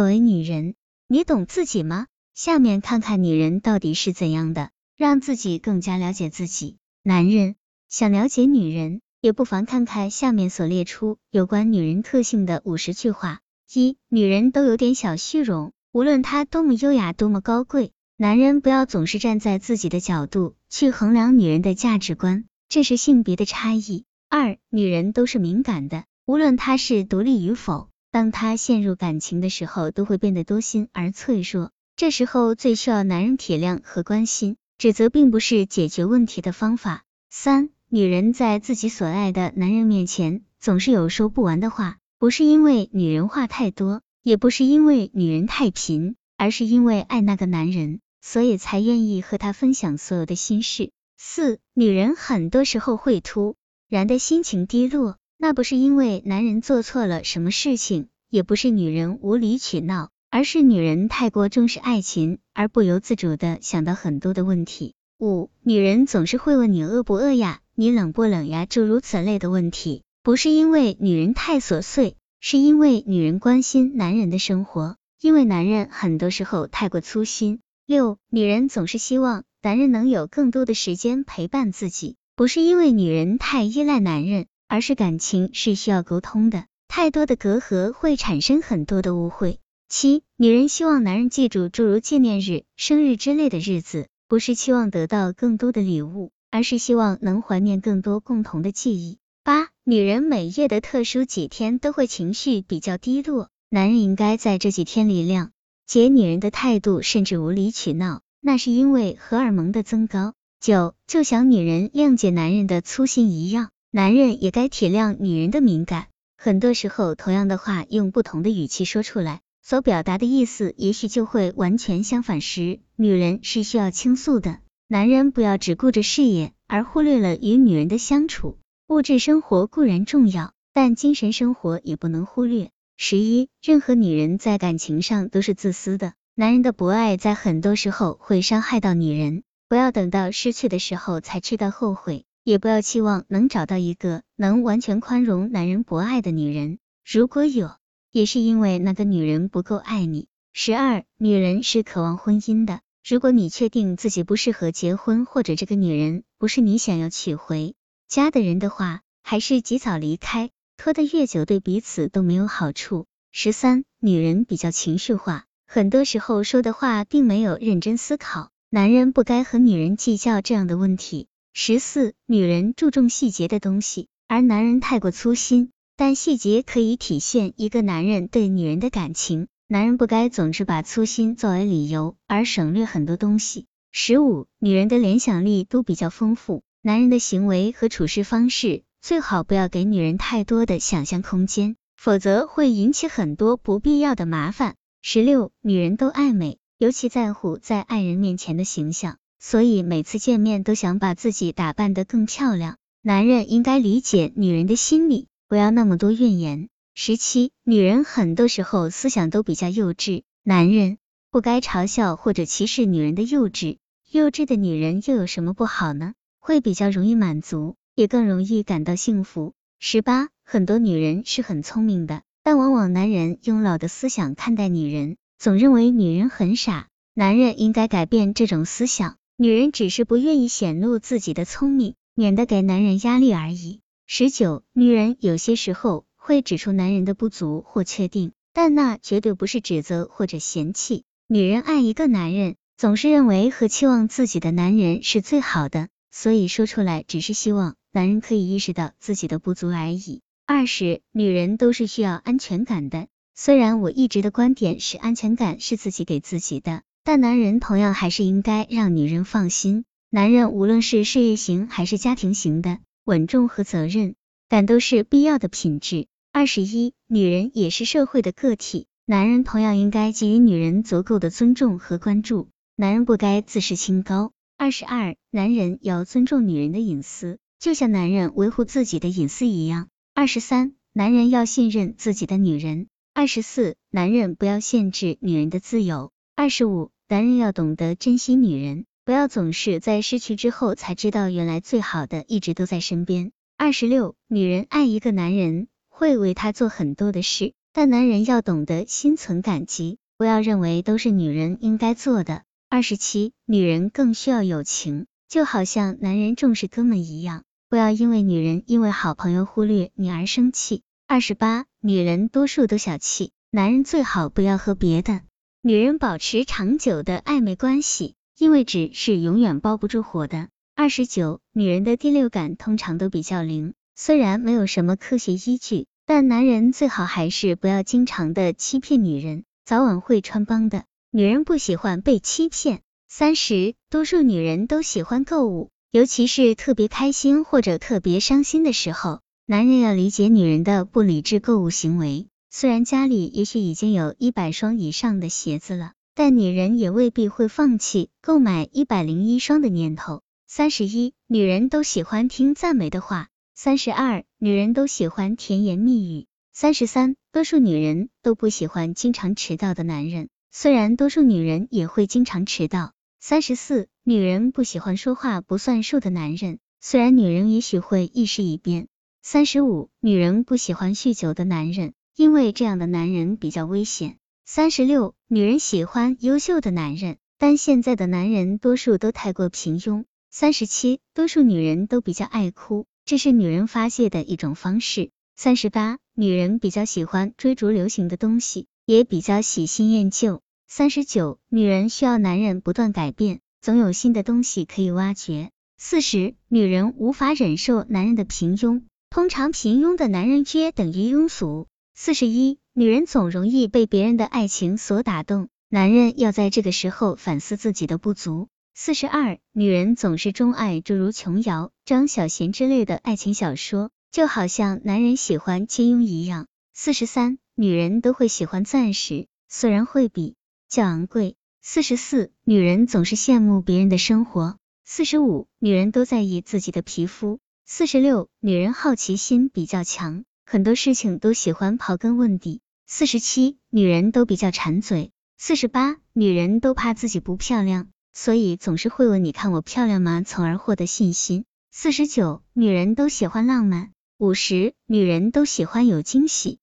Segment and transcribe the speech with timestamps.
[0.00, 0.76] 作为女人，
[1.08, 2.06] 你懂自己吗？
[2.34, 6.78] 下面看看女人到底是怎样的，让自己更加了解自己。
[7.02, 7.56] 男人
[7.90, 13.40] 想了解女人，也不妨看看下面所列出有关女人特性的五十句话。
[13.74, 24.06] 一、女人都有点小虚荣，无论她多么优雅，多么高贵，男人不要总是站在自己的角度去衡量女人的价值观，这是性别的差异。
[24.30, 27.89] 二、女人都是敏感的，无论她是独立与否。
[28.12, 31.70] 当他陷入感情的时候，都会变得多心而脆弱。
[31.96, 37.04] 这时候最需要男人体谅和关心，指责并不是解决问题的方法。
[37.28, 50.90] 三，女人在自己所爱的男人面前总是有说不完的话，不是因为女人话太多，也不是因为女人太贫，而是因为爱那个男人，所以才愿意和他分享所有的心事。
[51.16, 53.54] 四，女人很多时候会突
[53.88, 55.16] 然的心情低落。
[55.42, 64.92] 那不是因为男人做错了什么事情，也不是女人无理取闹，而是女人太过重视爱情，而不由自主的想到很多的问题。
[65.18, 77.60] 五，女人总是会问你饿不饿呀，你冷不冷呀，诸如此类的问题，不是因为女人太琐碎，是因为女人关心男人的生活，因为男人很多时候太过粗心。
[77.86, 84.46] 六，女人总是希望男人能有更多的时间陪伴自己，不是因为女人太依赖男人。
[84.70, 89.58] 而是感情是需要沟通的，太多的隔阂会产生很多的误会。
[89.88, 99.18] 七，女人希望男人记住诸如纪念日、生日之类的日子，不是期望得到更多的礼物，而是希望能怀念更多共同的记忆。
[99.42, 105.48] 八，女人每月的特殊几天都会情绪比较低落，男人应该在这几天里谅
[105.84, 110.34] 解女人的态度，甚至无理取闹，那是因为荷尔蒙的增高。
[110.60, 113.70] 九，就像女人谅解男人的粗心一样。
[113.92, 116.06] 男人也该体谅女人的敏感，
[116.38, 124.60] 很多时候同样的话用不同的语气说出来，所表达的意思也许就会完全相反时，女人是需要倾诉的。
[124.86, 128.58] 男人不要只顾着事业，而忽略了与女人的相处。
[128.86, 132.70] 物质生活固然重要，但精神生活也不能忽略。
[132.96, 142.24] 十一，任何女人在感情上都是自私的，男人的不爱在很多时候会伤害到女人，不要等到失去的时候才知道后悔。
[142.42, 147.70] 也不要期望能找到一个能完全宽容男人不爱的女人，如果有，
[148.12, 150.28] 也是因为那个女人不够爱你。
[150.52, 157.74] 十二，女人是渴望婚姻的，如果你确定自己不适合结婚，或者这个女人不是你想要娶回
[158.08, 163.06] 家的人的话，还是及早离开，拖得越久对彼此都没有好处。
[163.30, 171.28] 十三，女人比较情绪化，很多时候说的话并没有认真思考，男人不该和女人计较这样的问题。
[171.62, 175.72] 十四，女人注重细节的东西，而男人太过粗心。
[175.94, 183.66] 但细节可以体现一个男人对女人的感情，男人不该总是把粗心作为理由而省略很多东西。
[183.92, 194.76] 十五，女人的联想力都比较丰富，男人的行为和处事方式最好不要给女人太多的想象空间，否则会引起很多不必要的麻烦。
[195.02, 199.18] 十六，女人都爱美，尤其在乎在爱人面前的形象。
[199.40, 202.76] 所以每次见面都想把自己打扮得更漂亮。
[203.02, 206.68] 男人应该理解女人的心理，不要那么多怨言。
[206.94, 210.98] 十七，女人很多时候思想都比较幼稚，男人
[211.30, 213.78] 不该嘲笑或者歧视女人的幼稚。
[214.10, 216.12] 幼稚的女人又有什么不好呢？
[216.38, 219.54] 会比较容易满足，也更容易感到幸福。
[219.78, 226.88] 十八，很多女人是很聪明的，但往往男人用老的思想看待女人，总认为女人很傻。
[227.14, 229.16] 男人应该改变这种思想。
[229.42, 233.80] 女人只是不愿意显露自己的聪明，免得给男人压力而已。
[234.06, 241.04] 十九，女人有些时候会指出男人的不足或缺定，但那绝对不是指责或者嫌弃。
[241.26, 250.20] 女人爱一个男人，总是认为和期望自己的男人是最好的，所以说出来只是希望男人可以意识到自己的不足而已。
[250.44, 256.82] 二十，女人都是需要安全感的，虽然我一直的观点是安全感是自己给自己的。
[257.04, 259.84] 但男人同样还是应该让女人放心。
[260.10, 264.14] 男人无论是事业型还是家庭型的，稳重和责任
[264.48, 266.06] 感都是必要的品质。
[266.32, 272.48] 二十一，女人也是社会的个体，男人同样应该给予女人足够的尊重和关注。
[272.76, 274.32] 男人不该自视清高。
[274.56, 279.88] 二十二，男人要尊重女人的隐私，就像男人维护自己的隐私一样。
[280.14, 282.88] 二十三，男人要信任自己的女人。
[283.14, 286.10] 二十四，男人不要限制女人的自由。
[286.40, 293.32] 二十五，男人要懂得珍惜女人，不要总是在失去之后才知道原来最好的一直都在身边。
[293.58, 302.44] 二十六，女人爱一个男人会为他做很多的事，但男人要懂得心存感激，不要认为都是女人应该做的。
[302.70, 310.84] 二十七，女人更需要友情，就好像男人重视哥们一样，不要因为女人因为好朋友忽略你而生气。
[311.06, 315.20] 二十八，女人多数都小气，男人最好不要和别的
[315.62, 320.48] 女人保持长久的暧昧关系，因为纸是永远包不住火的。
[320.74, 330.84] 二十九，女人的第六感通常都比较灵，虽然没有什么科学依据，但男人最好还是不要经常的欺骗女人，早晚会穿帮的。
[331.10, 332.80] 女人不喜欢被欺骗。
[333.10, 339.20] 三十，多数女人都喜欢购物，尤其是特别开心或者特别伤心的时候。
[339.44, 350.22] 男人要理解女人的不理智购物行为，虽然家里也许已经有一百双以上的鞋子了，但女人也未必会放弃购买一百零一双的念头。
[350.48, 353.28] 三十一，女人都喜欢听赞美的话。
[353.54, 356.26] 三十二，女人都喜欢甜言蜜语。
[356.52, 362.94] 三十三，多数女人都不喜欢经常迟到的男人，虽然多数女人也会经常迟到。
[363.20, 368.88] 三十四，女人不喜欢说话不算数的男人，虽然女人也许会一时一变。
[369.22, 374.18] 三十五，女人不喜欢酗酒的男人，因为这样的男人比较危险。
[374.44, 380.04] 三十六，女人喜欢优秀的男人，但现在的男人多数都太过平庸。
[380.30, 385.08] 三十七，多数女人都比较爱哭，这是女人发泄的一种方式。
[385.34, 390.42] 三十八，女人比较喜欢追逐流行的东西，也比较喜新厌旧。
[390.68, 395.48] 三十九，女人需要男人不断改变，总有新的东西可以挖掘。
[395.78, 398.82] 四十，女人无法忍受男人的平庸。
[399.08, 401.66] 通常平庸的男人约等于庸俗。
[402.02, 408.48] 四十一，女人总容易被别人的爱情所打动，男人要在这个时候反思自己的不足。
[408.74, 416.46] 四十二，女人总是钟爱诸如琼瑶、张小娴之类的爱情小说，就好像男人喜欢金庸一样。
[416.72, 420.36] 四十三，女人都会喜欢钻石，虽然会比
[420.70, 421.36] 较昂贵。
[421.60, 424.56] 四十四，女人总是羡慕别人的生活。
[424.86, 427.40] 四十五，女人都在意自己的皮肤。
[427.66, 432.60] 四十六，女人好奇心比较强，很多事情都喜欢刨根问底。
[432.84, 435.12] 四十七，女人都比较馋嘴。
[435.38, 441.44] 四十八，女人都怕自己不漂亮，所以总是会问你看我漂亮吗，从而获得信心。
[441.70, 443.92] 四十九，女人都喜欢浪漫。
[444.18, 446.58] 五十，女人都喜欢有惊喜。